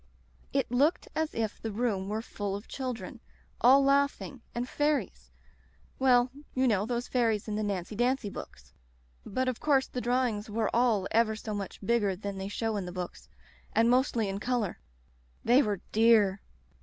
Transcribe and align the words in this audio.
It 0.51 0.71
looked 0.71 1.07
as 1.15 1.35
if 1.35 1.61
the 1.61 1.71
room 1.71 2.09
were 2.09 2.23
full 2.23 2.55
of 2.55 2.67
children, 2.67 3.19
Digitized 3.19 3.19
by 3.19 3.19
LjOOQ 3.19 3.19
IC 3.19 3.21
The 3.21 3.37
Rubber 3.37 3.53
Stamp 3.53 3.65
all 3.69 3.83
laughing— 3.83 4.41
^and 4.55 4.67
fairies— 4.67 5.31
^well, 6.01 6.29
you 6.55 6.67
know 6.67 6.85
those 6.87 7.07
fairies 7.07 7.47
in 7.47 7.53
the 7.55 7.61
Nancy 7.61 7.95
Dancy 7.95 8.31
books. 8.31 8.73
But 9.27 9.47
of 9.47 9.59
course 9.59 9.85
the 9.85 10.01
drawings 10.01 10.49
were 10.49 10.75
all 10.75 11.07
ever 11.11 11.35
so 11.35 11.53
much 11.53 11.79
bigger 11.85 12.15
than 12.15 12.39
they 12.39 12.47
show 12.47 12.77
in 12.77 12.85
the 12.85 12.91
books, 12.91 13.29
and 13.73 13.91
mostly 13.91 14.27
in 14.27 14.39
color. 14.39 14.79
They 15.45 15.61
were 15.61 15.81
dear! 15.91 16.41